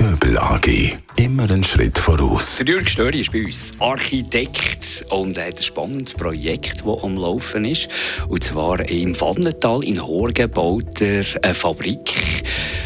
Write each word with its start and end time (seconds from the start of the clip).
Göbel 0.00 0.38
AG. 0.38 0.96
Immer 1.16 1.42
einen 1.42 1.62
Schritt 1.62 1.98
voraus. 1.98 2.56
Der 2.56 2.64
Jürg 2.64 2.88
Störi 2.88 3.20
ist 3.20 3.32
bei 3.32 3.44
uns 3.44 3.72
Architekt 3.80 5.04
und 5.10 5.36
er 5.36 5.48
hat 5.48 5.58
ein 5.58 5.62
spannendes 5.62 6.14
Projekt, 6.14 6.86
das 6.86 7.02
am 7.04 7.18
Laufen 7.18 7.66
ist. 7.66 7.86
Und 8.26 8.42
zwar 8.42 8.80
im 8.88 9.20
Wannental 9.20 9.84
in 9.84 10.02
Horgen 10.02 10.50
baut 10.50 11.02
er 11.02 11.22
eine 11.42 11.52
Fabrik 11.52 12.14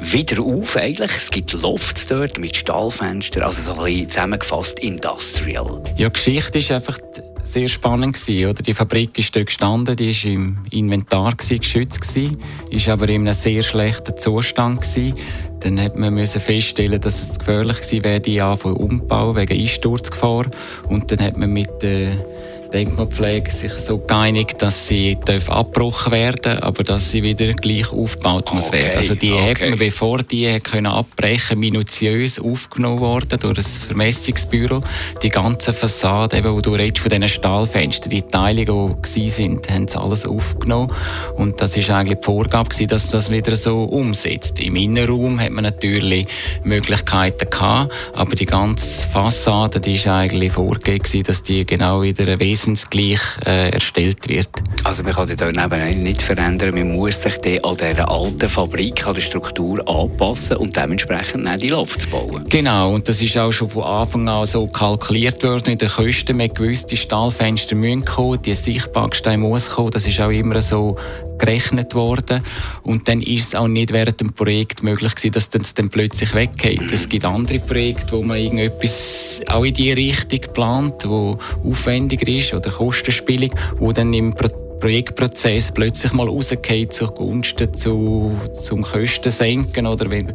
wieder 0.00 0.42
auf. 0.42 0.76
Eigentlich. 0.76 1.12
Es 1.16 1.30
gibt 1.30 1.52
Lofts 1.52 2.08
dort 2.08 2.40
mit 2.40 2.56
Stahlfenstern, 2.56 3.44
also 3.44 3.74
so 3.74 3.80
ein 3.80 3.84
bisschen 3.84 4.10
zusammengefasst 4.10 4.80
Industrial. 4.80 5.80
Ja, 5.96 6.08
Geschichte 6.08 6.58
ist 6.58 6.72
einfach 6.72 6.98
sehr 7.56 7.70
spannend 7.70 8.12
gewesen, 8.12 8.50
oder? 8.50 8.62
Die 8.62 8.74
Fabrik 8.74 9.18
ist 9.18 9.34
dort 9.34 9.46
gestanden, 9.46 9.96
die 9.96 10.10
ist 10.10 10.26
im 10.26 10.58
Inventar 10.70 11.34
gewesen, 11.34 11.60
geschützt 11.60 12.02
gewesen, 12.02 12.36
ist 12.68 12.86
aber 12.86 13.08
in 13.08 13.22
einem 13.22 13.32
sehr 13.32 13.62
schlechten 13.62 14.14
Zustand 14.18 14.82
gewesen. 14.82 15.14
Dann 15.60 15.80
hat 15.80 15.96
man 15.96 16.12
müssen 16.12 16.42
feststellen, 16.42 17.00
dass 17.00 17.22
es 17.22 17.38
gefährlich 17.38 17.78
gewesen 17.78 18.04
wäre, 18.04 18.20
die 18.20 18.42
anfangen 18.42 18.76
umbauen 18.76 19.36
wegen 19.36 19.58
Einsturzgefahr. 19.58 20.44
Und 20.90 21.10
dann 21.10 21.22
hat 21.22 21.38
man 21.38 21.50
mit 21.50 21.82
äh, 21.82 22.10
Denkmalpflege 22.72 23.50
sich 23.50 23.72
so 23.72 23.98
geeinigt, 23.98 24.60
dass 24.60 24.88
sie 24.88 25.16
abgebrochen 25.48 26.12
werden 26.12 26.58
aber 26.62 26.84
dass 26.84 27.10
sie 27.10 27.22
wieder 27.22 27.52
gleich 27.54 27.92
aufgebaut 27.92 28.52
muss 28.52 28.68
okay, 28.68 28.82
werden. 28.82 28.96
Also 28.96 29.14
die 29.14 29.32
okay. 29.32 29.70
man, 29.70 29.78
bevor 29.78 30.22
die 30.22 30.58
können 30.60 30.86
abbrechen 30.86 31.58
minutiös 31.58 32.38
aufgenommen 32.38 33.00
worden 33.00 33.38
durch 33.40 33.54
das 33.54 33.78
Vermessungsbüro. 33.78 34.80
Die 35.22 35.28
ganze 35.28 35.72
Fassade, 35.72 36.36
eben, 36.36 36.52
wo 36.54 36.60
du 36.60 36.74
redest 36.74 37.00
von 37.00 37.10
diesen 37.10 37.28
Stahlfenstern, 37.28 38.10
die 38.10 38.22
Teile, 38.22 38.64
die 38.64 39.30
sind, 39.30 39.70
haben 39.70 39.88
sie 39.88 40.00
alles 40.00 40.26
aufgenommen. 40.26 40.92
Und 41.36 41.60
das 41.60 41.76
ist 41.76 41.90
eigentlich 41.90 42.18
die 42.18 42.24
Vorgabe 42.24 42.70
gewesen, 42.70 42.88
dass 42.88 43.10
das 43.10 43.30
wieder 43.30 43.56
so 43.56 43.84
umsetzt. 43.84 44.58
Im 44.58 44.76
Innenraum 44.76 45.38
hat 45.40 45.50
man 45.50 45.64
natürlich 45.64 46.26
Möglichkeiten 46.64 47.48
gehabt, 47.50 47.92
aber 48.14 48.34
die 48.34 48.46
ganze 48.46 49.06
Fassade, 49.06 49.80
die 49.80 49.94
ist 49.94 50.06
eigentlich 50.06 50.52
vorgegeben, 50.52 51.22
dass 51.24 51.42
die 51.42 51.64
genau 51.66 52.02
wieder 52.02 52.38
wesensgleich 52.38 53.20
äh, 53.44 53.70
erstellt 53.70 54.28
wird. 54.28 54.48
Also 54.84 55.02
man 55.02 55.12
kann 55.12 55.28
den 55.28 55.56
neben 55.56 56.02
nicht 56.02 56.22
verändern, 56.22 56.74
man 56.74 56.92
muss 56.92 57.22
sich 57.22 57.38
dann 57.38 57.58
an 57.64 57.76
dieser 57.76 58.08
alten 58.08 58.48
Fabrik, 58.48 59.06
an 59.06 59.14
der 59.14 59.22
Struktur 59.22 59.86
anpassen 59.88 60.56
und 60.56 60.76
dementsprechend 60.76 61.46
dann 61.46 61.58
die 61.58 61.68
Luft 61.68 62.10
bauen. 62.10 62.44
Genau, 62.48 62.94
und 62.94 63.08
das 63.08 63.20
ist 63.20 63.36
auch 63.36 63.52
schon 63.52 63.68
von 63.68 63.84
Anfang 63.84 64.28
an 64.28 64.46
so 64.46 64.66
kalkuliert 64.66 65.42
worden 65.42 65.70
in 65.70 65.78
den 65.78 65.88
Kosten. 65.88 66.36
Man 66.36 66.48
gewusst, 66.48 66.90
die 66.90 66.96
Stahlfenster 66.96 67.74
müssen 67.74 68.04
kommen, 68.04 68.40
die 68.42 68.54
Sichtbacksteine 68.54 69.38
muss 69.38 69.70
kommen, 69.70 69.90
das 69.90 70.06
ist 70.06 70.20
auch 70.20 70.30
immer 70.30 70.60
so 70.62 70.96
gerechnet 71.38 71.94
worden. 71.94 72.42
Und 72.82 73.08
dann 73.08 73.20
ist 73.20 73.48
es 73.48 73.54
auch 73.54 73.68
nicht 73.68 73.92
während 73.92 74.20
dem 74.20 74.32
Projekt 74.32 74.82
möglich 74.82 75.14
gewesen, 75.14 75.32
dass 75.32 75.50
das 75.50 75.74
dann 75.74 75.88
plötzlich 75.88 76.34
weggeht. 76.34 76.92
Es 76.92 77.08
gibt 77.08 77.24
andere 77.24 77.58
Projekte, 77.58 78.12
wo 78.12 78.22
man 78.22 78.38
irgendetwas 78.38 79.40
auch 79.48 79.64
in 79.64 79.74
die 79.74 79.92
Richtung 79.92 80.40
plant, 80.52 81.08
wo 81.08 81.38
aufwendiger 81.64 82.28
ist 82.28 82.54
oder 82.54 82.70
kostenspielig, 82.70 83.52
wo 83.78 83.92
dann 83.92 84.12
im 84.12 84.32
Pro 84.32 84.65
Projektprozess 84.80 85.72
plötzlich 85.72 86.12
mal 86.12 86.28
rausgeht 86.28 86.92
zugunsten 86.92 87.72
zu, 87.74 88.32
zum 88.52 88.82
Kosten 88.82 89.30
senken 89.30 89.86
oder 89.86 90.10
wenn, 90.10 90.32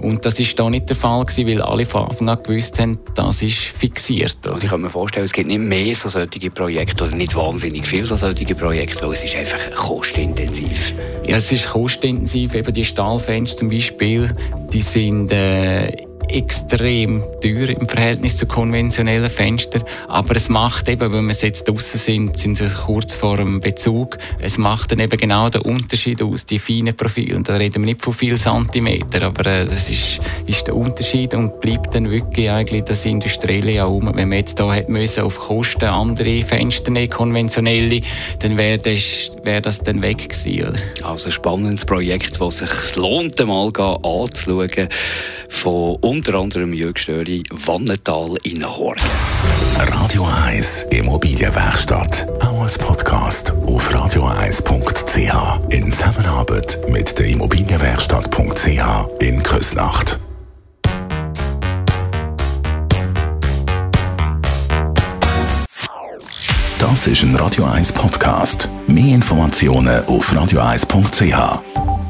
und 0.00 0.24
das 0.24 0.38
ist 0.38 0.58
da 0.58 0.68
nicht 0.68 0.88
der 0.88 0.96
Fall 0.96 1.24
gewesen, 1.24 1.46
weil 1.48 1.62
alle 1.62 1.86
von 1.86 2.06
Anfang 2.06 2.28
an 2.28 2.42
gewusst 2.42 2.78
haben, 2.78 2.98
das 3.14 3.42
ist 3.42 3.58
fixiert. 3.58 4.36
Oder? 4.46 4.62
Ich 4.62 4.68
kann 4.68 4.82
mir 4.82 4.90
vorstellen, 4.90 5.24
es 5.24 5.32
gibt 5.32 5.48
nicht 5.48 5.60
mehr 5.60 5.94
so 5.94 6.08
solche 6.08 6.50
Projekte 6.50 7.04
oder 7.04 7.16
nicht 7.16 7.34
wahnsinnig 7.34 7.86
viele 7.86 8.04
so 8.04 8.16
solche 8.16 8.54
Projekte, 8.54 9.06
weil 9.06 9.12
es 9.12 9.24
ist 9.24 9.34
einfach 9.34 9.70
kostenintensiv. 9.74 10.92
Ja, 11.26 11.36
es 11.36 11.50
ist 11.50 11.68
kostenintensiv. 11.68 12.54
Eben 12.54 12.74
die 12.74 12.84
Stahlfenster 12.84 13.60
zum 13.60 13.70
Beispiel, 13.70 14.30
die 14.72 14.82
sind 14.82 15.32
äh, 15.32 15.92
extrem 16.28 17.22
teuer 17.42 17.68
im 17.68 17.88
Verhältnis 17.88 18.36
zu 18.36 18.46
konventionellen 18.46 19.30
Fenstern. 19.30 19.82
Aber 20.08 20.36
es 20.36 20.48
macht 20.48 20.88
eben, 20.88 21.12
wenn 21.12 21.26
wir 21.26 21.34
jetzt 21.34 21.68
draußen 21.68 21.98
sind, 21.98 22.36
sind 22.36 22.56
sie 22.56 22.68
kurz 22.68 23.14
vor 23.14 23.36
dem 23.36 23.60
Bezug, 23.60 24.18
es 24.38 24.58
macht 24.58 24.92
dann 24.92 25.00
eben 25.00 25.16
genau 25.18 25.48
den 25.48 25.62
Unterschied 25.62 26.22
aus, 26.22 26.46
die 26.46 26.58
feinen 26.58 26.96
Profile. 26.96 27.40
Da 27.42 27.56
reden 27.56 27.82
wir 27.82 27.86
nicht 27.86 28.02
von 28.02 28.12
vielen 28.12 28.38
Zentimeter, 28.38 29.22
aber 29.22 29.46
äh, 29.46 29.64
das 29.64 29.90
ist, 29.90 30.20
ist 30.46 30.66
der 30.66 30.76
Unterschied 30.76 31.34
und 31.34 31.60
bleibt 31.60 31.94
dann 31.94 32.10
wirklich 32.10 32.50
eigentlich 32.50 32.84
das 32.84 33.04
Industrielle 33.04 33.84
auch 33.84 33.96
um. 33.96 34.06
Wenn 34.14 34.28
man 34.28 34.38
jetzt 34.38 34.60
hätte 34.60 34.90
müssen 34.90 35.24
auf 35.24 35.38
Kosten 35.38 35.84
andere 35.84 36.42
Fenster 36.42 36.90
nehmen, 36.90 37.10
konventionelle, 37.10 38.00
dann 38.40 38.56
wäre 38.56 38.78
das, 38.78 39.30
wär 39.42 39.60
das 39.60 39.80
dann 39.80 40.02
weg 40.02 40.28
gewesen. 40.28 40.68
Oder? 40.68 41.08
Also 41.08 41.26
ein 41.26 41.32
spannendes 41.32 41.84
Projekt, 41.84 42.40
das 42.40 42.58
sich 42.58 42.96
lohnt, 42.96 43.40
einmal 43.40 43.72
anzuschauen, 44.02 44.88
von 45.48 45.96
unter 46.00 46.34
anderem 46.34 46.72
Jörg 46.72 46.98
Störi, 46.98 47.42
Wannental 47.50 48.36
in 48.42 48.64
Horn. 48.64 48.98
Radio 49.78 50.26
1 50.46 50.86
Immobilienwerkstatt. 50.90 52.26
Auch 52.40 52.62
als 52.62 52.78
Podcast 52.78 53.52
auf 53.66 53.90
radio1.ch. 53.90 55.72
In 55.72 55.92
Zusammenarbeit 55.92 56.78
mit 56.88 57.18
der 57.18 57.26
Immobilienwerkstatt.ch 57.26 59.20
in 59.20 59.42
Küsnacht. 59.42 60.18
Das 66.78 67.06
ist 67.06 67.22
ein 67.22 67.34
Radio 67.36 67.64
1 67.64 67.92
Podcast. 67.92 68.68
Mehr 68.86 69.14
Informationen 69.14 70.04
auf 70.06 70.32
radio1.ch. 70.32 72.05